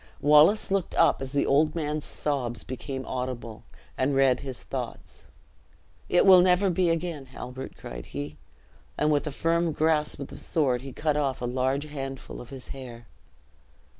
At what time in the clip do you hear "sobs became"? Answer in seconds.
2.05-3.05